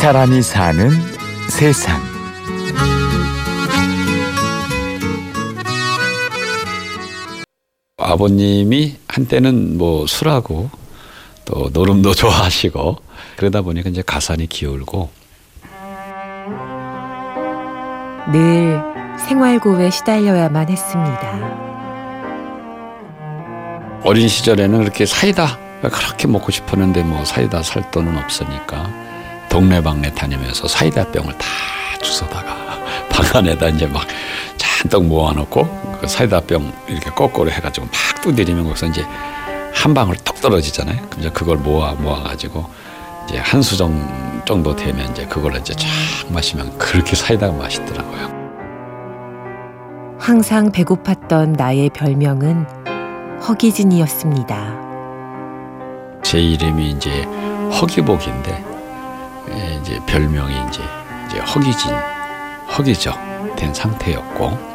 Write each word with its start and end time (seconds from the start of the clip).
사람이 0.00 0.42
사는 0.42 0.90
세상. 1.48 2.00
아버님이 7.96 8.96
한때는 9.08 9.76
뭐 9.76 10.06
술하고 10.06 10.70
또 11.44 11.68
노름도 11.72 12.14
좋아하시고 12.16 12.96
그러다 13.36 13.62
보니까 13.62 13.90
이제 13.90 14.00
가산이 14.06 14.46
기울고 14.46 15.10
늘 18.32 18.80
생활고에 19.26 19.90
시달려야만 19.90 20.68
했습니다. 20.68 21.58
어린 24.04 24.28
시절에는 24.28 24.78
그렇게 24.78 25.06
사이다 25.06 25.58
그렇게 25.82 26.28
먹고 26.28 26.52
싶었는데 26.52 27.02
뭐 27.02 27.24
사이다 27.24 27.64
살 27.64 27.90
돈은 27.90 28.16
없으니까 28.16 29.08
동네방네 29.48 30.14
다니면서 30.14 30.68
사이다 30.68 31.10
병을 31.10 31.36
다 31.36 31.46
주워다가 32.02 32.78
방 33.08 33.38
안에다 33.38 33.68
이제 33.68 33.86
막 33.86 34.06
잔뜩 34.56 35.04
모아놓고 35.04 35.98
그 36.00 36.06
사이다 36.06 36.40
병 36.40 36.72
이렇게 36.86 37.10
거꾸로 37.10 37.50
해가지고 37.50 37.86
막 37.86 38.22
두드리면 38.22 38.64
거기서 38.64 38.86
이제 38.86 39.04
한 39.74 39.94
방울 39.94 40.16
뚝 40.16 40.40
떨어지잖아요. 40.40 41.00
이제 41.18 41.30
그걸 41.30 41.56
모아 41.56 41.92
모아가지고 41.92 42.68
이제 43.28 43.38
한 43.38 43.62
수정 43.62 44.42
정도 44.44 44.74
되면 44.74 45.10
이제 45.10 45.26
그걸 45.26 45.56
이제 45.56 45.74
쫙 45.74 45.86
마시면 46.30 46.78
그렇게 46.78 47.14
사이다가 47.14 47.52
맛있더라고요. 47.52 48.38
항상 50.18 50.72
배고팠던 50.72 51.56
나의 51.56 51.90
별명은 51.90 52.66
허기진이었습니다. 53.46 54.88
제 56.22 56.40
이름이 56.40 56.90
이제 56.90 57.22
허기복인데 57.80 58.50
예, 58.50 58.67
이제 59.80 59.98
별명이 60.06 60.54
이제 60.68 60.80
이제 61.26 61.38
허기진 61.40 61.92
허기적 62.76 63.56
된 63.56 63.72
상태였고 63.74 64.68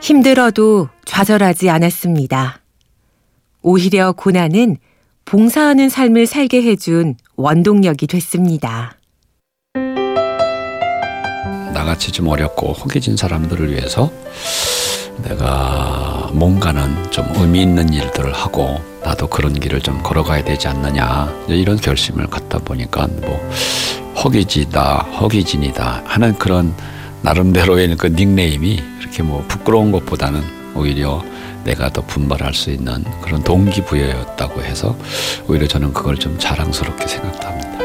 힘들어도 0.00 0.88
좌절하지 1.04 1.70
않았습니다. 1.70 2.60
오히려 3.62 4.12
고난은 4.12 4.76
봉사하는 5.24 5.88
삶을 5.88 6.26
살게 6.26 6.62
해준 6.62 7.16
원동력이 7.34 8.06
됐습니다. 8.06 8.96
나같이 11.74 12.12
좀 12.12 12.28
어렵고 12.28 12.72
허기진 12.72 13.16
사람들을 13.16 13.72
위해서 13.72 14.12
내가 15.22 16.30
뭔가는 16.32 17.10
좀 17.10 17.26
의미 17.36 17.62
있는 17.62 17.92
일들을 17.92 18.32
하고 18.32 18.80
나도 19.02 19.28
그런 19.28 19.54
길을 19.54 19.80
좀 19.80 20.02
걸어가야 20.02 20.44
되지 20.44 20.68
않느냐 20.68 21.32
이런 21.48 21.76
결심을 21.76 22.26
갖다 22.26 22.58
보니까 22.58 23.06
뭐 23.22 23.50
허기지다 24.22 25.06
허기진이다 25.20 26.02
하는 26.04 26.36
그런 26.38 26.74
나름대로의 27.22 27.96
그 27.96 28.08
닉네임이 28.08 28.82
그렇게 28.98 29.22
뭐 29.22 29.44
부끄러운 29.48 29.92
것보다는 29.92 30.42
오히려 30.74 31.24
내가 31.64 31.90
더 31.90 32.02
분발할 32.02 32.54
수 32.54 32.70
있는 32.70 33.02
그런 33.22 33.42
동기부여였다고 33.42 34.62
해서 34.62 34.96
오히려 35.48 35.66
저는 35.66 35.92
그걸 35.92 36.16
좀 36.16 36.38
자랑스럽게 36.38 37.06
생각합니다. 37.06 37.76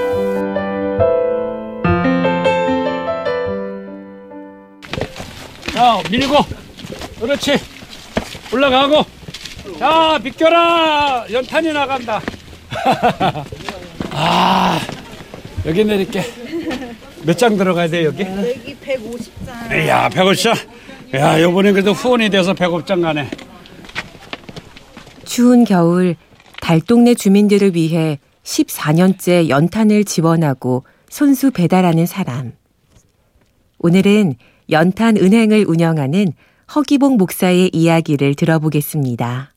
자 5.74 6.00
밀고 6.12 6.46
그렇지. 7.22 7.58
올라가고. 8.54 9.06
자 9.80 10.20
비켜라. 10.24 11.26
연탄이 11.32 11.72
나간다. 11.72 12.22
아 14.12 14.80
여기 15.66 15.84
내릴게. 15.86 16.24
몇 17.24 17.38
장 17.38 17.56
들어가야 17.56 17.88
돼 17.88 18.06
여기? 18.06 18.24
여기 18.24 18.76
150장. 18.78 19.86
이야 19.86 20.10
150장. 20.10 20.56
야 21.16 21.40
요번에 21.42 21.72
그래도 21.72 21.92
후원이 21.94 22.30
돼서 22.30 22.54
150장 22.54 23.02
가네. 23.02 23.30
추운 25.26 25.64
겨울 25.64 26.16
달동네 26.62 27.14
주민들을 27.16 27.76
위해 27.76 28.20
14년째 28.44 29.50
연탄을 29.50 30.04
지원하고 30.06 30.84
손수 31.10 31.52
배달하는 31.52 32.06
사람. 32.06 32.54
오늘은 33.80 34.36
연탄 34.72 35.18
은행을 35.18 35.66
운영하는 35.68 36.34
허기봉 36.74 37.18
목사의 37.18 37.72
이야기를 37.74 38.36
들어보겠습니다. 38.36 39.52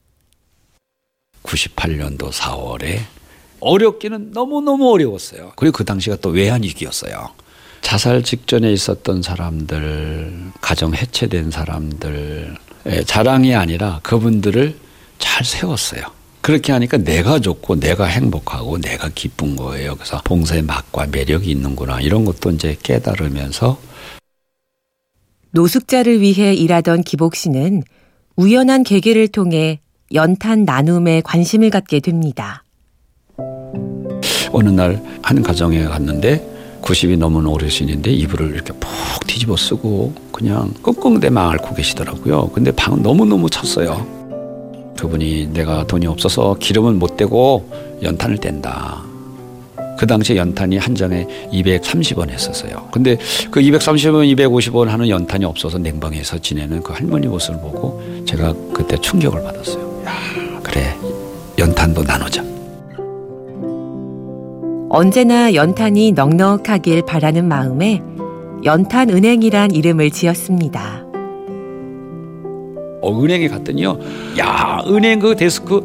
98년도 1.45 2.33
4월에 2.33 3.01
어렵기는 3.61 4.33
너무너무 4.33 4.91
어려웠어요. 4.93 5.53
그리고 5.57 5.79
그 5.79 5.85
당시가 5.85 6.17
또 6.17 6.31
외환위기였어요. 6.31 7.31
자살 7.83 8.23
직전에 8.23 8.73
있었던 8.73 9.23
사람들, 9.23 10.51
가정 10.61 10.95
해체된 10.95 11.51
사람들, 11.51 12.57
자랑이 13.07 13.55
아니라 13.55 14.01
그분들을 14.03 14.77
잘 15.19 15.45
세웠어요. 15.45 16.03
그렇게 16.41 16.73
하니까 16.73 16.99
내가 16.99 17.39
좋고 17.39 17.79
내가 17.81 18.07
행복하고 18.07 18.79
내가 18.79 19.09
기쁜 19.15 19.55
거예요. 19.57 19.95
그래서 19.95 20.21
봉사의 20.25 20.63
맛과 20.63 21.07
매력이 21.07 21.51
있는구나. 21.51 22.01
이런 22.01 22.25
것도 22.25 22.51
이제 22.51 22.77
깨달으면서 22.83 23.79
노숙자를 25.55 26.21
위해 26.21 26.53
일하던 26.55 27.03
기복 27.03 27.37
씨는 27.37 27.83
우연한 28.37 28.83
계기를 28.83 29.29
통해 29.29 29.81
연탄 30.13 30.65
나눔에 30.65 31.23
관심을 31.23 31.71
갖게 31.71 32.01
됩니다. 32.01 32.65
어느 34.53 34.69
날 34.69 35.01
한 35.25 35.43
가정에 35.43 35.85
갔는데 35.85 36.79
90이 36.83 37.17
넘은 37.17 37.47
어르신인데 37.47 38.13
이불을 38.13 38.51
이렇게 38.51 38.75
푹 38.75 39.27
뒤집어 39.27 39.57
쓰고 39.57 40.13
그냥 40.31 40.75
끙끙대만 40.83 41.49
앓고 41.53 41.75
계시더라고요. 41.75 42.51
근데 42.51 42.71
방은 42.71 43.03
너무너무 43.03 43.49
찼어요. 43.49 44.07
그분이 44.99 45.49
내가 45.55 45.87
돈이 45.87 46.07
없어서 46.07 46.57
기름은 46.61 46.99
못 46.99 47.17
대고 47.17 47.71
연탄을 48.03 48.37
뗀다. 48.37 49.03
그 49.99 50.06
당시에 50.06 50.37
연탄이 50.37 50.77
한 50.77 50.94
장에 50.94 51.27
230원 51.53 52.31
했었어요. 52.31 52.88
근데 52.93 53.16
그 53.50 53.60
230원, 53.60 54.34
250원 54.37 54.87
하는 54.87 55.09
연탄이 55.09 55.44
없어서 55.44 55.78
냉방에서 55.78 56.38
지내는 56.38 56.82
그 56.82 56.93
할머니 56.93 57.27
모습을 57.27 57.60
보고 57.60 58.03
제가 58.27 58.55
그때 58.72 58.97
충격을 58.97 59.43
받았어요. 59.43 60.03
야, 60.06 60.12
그래. 60.62 60.94
연탄도 61.59 62.03
나누자. 62.03 62.43
언제나 64.91 65.55
연탄이 65.55 66.12
넉넉하길 66.12 67.03
바라는 67.06 67.49
마음에 67.49 68.00
연탄은행이란 68.65 69.72
이름을 69.72 70.11
지었습니다. 70.11 71.04
어, 73.05 73.23
은행에 73.23 73.49
갔더니요. 73.49 73.99
야, 74.39 74.83
은행 74.87 75.19
그 75.19 75.37
데스크 75.37 75.83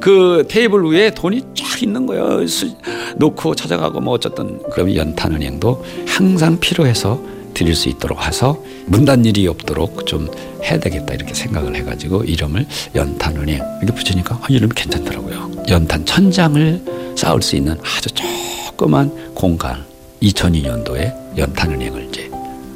그 0.00 0.46
테이블 0.48 0.84
위에 0.90 1.10
돈이 1.10 1.42
쫙 1.54 1.82
있는 1.82 2.06
거예요. 2.06 2.46
수, 2.46 2.74
놓고 3.16 3.54
찾아가고 3.54 4.00
뭐 4.00 4.14
어쨌든 4.14 4.58
그럼 4.70 4.94
연탄 4.96 5.34
은행도 5.34 5.84
항상 6.06 6.58
필요해서 6.58 7.20
드릴 7.54 7.74
수 7.74 7.88
있도록 7.90 8.26
해서 8.26 8.62
문단 8.86 9.24
일이 9.24 9.46
없도록 9.46 10.06
좀 10.06 10.28
해야 10.64 10.78
되겠다 10.80 11.14
이렇게 11.14 11.34
생각을 11.34 11.76
해가지고 11.76 12.24
이름을 12.24 12.66
연탄은행 12.94 13.60
이렇게 13.82 13.94
붙이니까 13.94 14.36
아, 14.36 14.46
이름이 14.48 14.72
괜찮더라고요. 14.74 15.50
연탄 15.68 16.04
천장을 16.06 16.80
쌓을 17.16 17.42
수 17.42 17.56
있는 17.56 17.76
아주 17.82 18.08
조그만 18.14 19.34
공간 19.34 19.84
2002년도에 20.22 21.36
연탄은행을 21.36 22.08
이제 22.08 22.30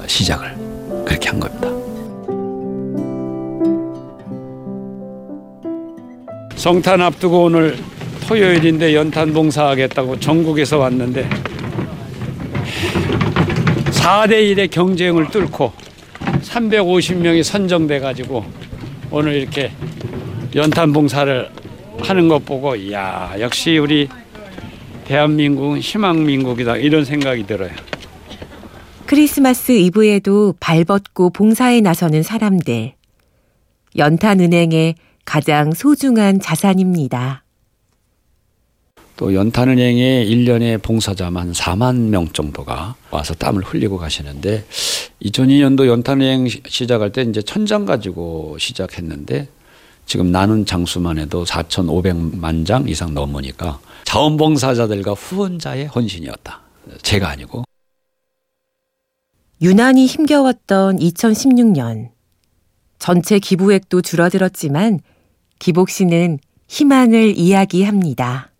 시작을 0.06 0.54
그렇게 1.06 1.30
한 1.30 1.40
겁니다. 1.40 1.75
성탄 6.56 7.00
앞두고 7.00 7.44
오늘 7.44 7.76
토요일인데 8.26 8.94
연탄 8.94 9.32
봉사하겠다고 9.32 10.18
전국에서 10.18 10.78
왔는데 10.78 11.28
4대 13.90 14.30
1의 14.30 14.70
경쟁을 14.70 15.28
뚫고 15.30 15.72
350명이 16.42 17.42
선정돼 17.42 18.00
가지고 18.00 18.44
오늘 19.10 19.34
이렇게 19.34 19.70
연탄 20.54 20.92
봉사를 20.92 21.48
하는 22.00 22.28
것 22.28 22.44
보고 22.44 22.74
이야 22.74 23.34
역시 23.38 23.78
우리 23.78 24.08
대한민국은 25.04 25.78
희망민국이다 25.78 26.76
이런 26.76 27.04
생각이 27.04 27.46
들어요. 27.46 27.70
크리스마스 29.06 29.70
이브에도 29.70 30.54
발벗고 30.58 31.30
봉사에 31.30 31.80
나서는 31.80 32.24
사람들. 32.24 32.94
연탄은행의 33.96 34.96
가장 35.26 35.72
소중한 35.72 36.40
자산입니다. 36.40 37.42
또 39.16 39.34
연탄은행에 39.34 40.24
1년에 40.24 40.82
봉사자만 40.82 41.52
4만 41.52 42.08
명 42.08 42.28
정도가 42.28 42.94
와서 43.10 43.34
땀을 43.34 43.62
흘리고 43.62 43.98
가시는데 43.98 44.64
2002년도 45.22 45.86
연탄은행 45.88 46.48
시작할 46.48 47.12
때 47.12 47.22
이제 47.22 47.42
천장 47.42 47.84
가지고 47.86 48.56
시작했는데 48.58 49.48
지금 50.04 50.30
나는 50.30 50.64
장수만 50.64 51.18
해도 51.18 51.44
4,500만 51.44 52.64
장 52.64 52.88
이상 52.88 53.12
넘으니까 53.14 53.80
자원봉사자들과 54.04 55.12
후원자의 55.12 55.86
헌신이었다. 55.86 56.60
제가 57.02 57.28
아니고. 57.28 57.64
유난히 59.60 60.06
힘겨웠던 60.06 60.98
2016년. 60.98 62.10
전체 62.98 63.38
기부액도 63.38 64.02
줄어들었지만 64.02 65.00
기복 65.58 65.90
씨는 65.90 66.38
희망을 66.68 67.36
이야기합니다. 67.36 68.50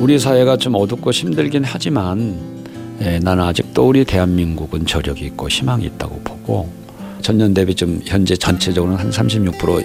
우리 0.00 0.18
사회가 0.18 0.56
좀 0.56 0.74
어둡고 0.74 1.10
힘들긴 1.10 1.62
하지만 1.64 2.38
예, 3.02 3.18
나는 3.18 3.44
아직도 3.44 3.88
우리 3.88 4.04
대한민국은 4.04 4.86
저력이 4.86 5.24
있고 5.26 5.48
희망이 5.48 5.84
있다고 5.86 6.20
보고 6.22 6.70
전년 7.22 7.54
대비 7.54 7.74
좀 7.74 8.00
현재 8.04 8.36
전체적으로는 8.36 8.98
한 8.98 9.10
36% 9.10 9.84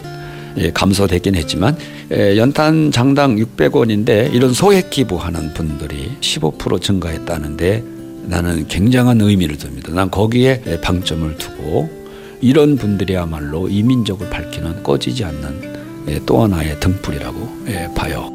예, 0.57 0.71
감소됐긴 0.71 1.35
했지만 1.35 1.77
예, 2.13 2.37
연탄 2.37 2.91
장당 2.91 3.35
600원인데 3.35 4.33
이런 4.33 4.53
소액 4.53 4.89
기부하는 4.89 5.53
분들이 5.53 6.11
15% 6.21 6.81
증가했다는데 6.81 7.83
나는 8.27 8.67
굉장한 8.67 9.21
의미를 9.21 9.57
둡니다. 9.57 9.93
난 9.93 10.09
거기에 10.09 10.61
예, 10.65 10.81
방점을 10.81 11.37
두고 11.37 12.04
이런 12.41 12.75
분들이야말로 12.75 13.69
이민족을 13.69 14.29
밝히는 14.29 14.83
꺼지지 14.83 15.23
않는 15.23 15.75
예, 16.07 16.19
또 16.25 16.43
하나의 16.43 16.79
등불이라고 16.79 17.49
예, 17.67 17.89
봐요. 17.95 18.31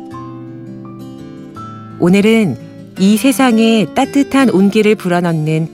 오늘은 2.01 2.57
이 2.99 3.17
세상에 3.17 3.87
따뜻한 3.95 4.51
온기를 4.51 4.95
불어넣는 4.95 5.69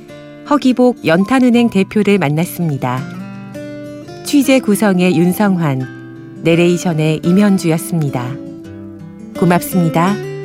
허기복 0.49 1.07
연탄은행 1.07 1.71
대표를 1.71 2.19
만났습니다. 2.19 3.03
취재 4.25 4.61
구성의 4.61 5.17
윤성환, 5.17 6.43
내레이션의 6.43 7.21
임현주였습니다. 7.25 8.37
고맙습니다. 9.39 10.36